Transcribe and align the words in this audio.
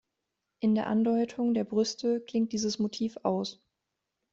In 0.61 0.73
der 0.73 0.87
Andeutung 0.87 1.53
der 1.53 1.63
Brüste 1.63 2.21
klingt 2.21 2.53
dieses 2.53 2.79
Motiv 2.79 3.17
aus. 3.17 3.61